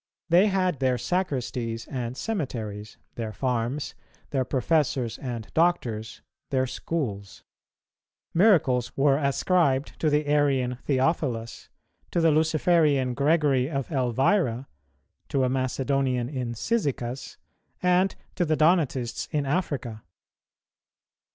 They 0.29 0.47
had 0.47 0.79
their 0.79 0.97
sacristies 0.97 1.85
and 1.85 2.17
cemeteries; 2.17 2.97
their 3.13 3.31
farms; 3.31 3.93
their 4.31 4.43
professors 4.43 5.19
and 5.19 5.45
doctors; 5.53 6.21
their 6.49 6.65
schools. 6.65 7.43
Miracles 8.33 8.97
were 8.97 9.19
ascribed 9.19 9.99
to 9.99 10.09
the 10.09 10.25
Arian 10.25 10.79
Theophilus, 10.85 11.69
to 12.09 12.19
the 12.19 12.31
Luciferian 12.31 13.13
Gregory 13.13 13.69
of 13.69 13.91
Elvira, 13.91 14.67
to 15.29 15.43
a 15.43 15.49
Macedonian 15.49 16.27
in 16.29 16.55
Cyzicus, 16.55 17.37
and 17.83 18.15
to 18.33 18.43
the 18.43 18.55
Donatists 18.55 19.27
in 19.29 19.45
Africa. 19.45 20.01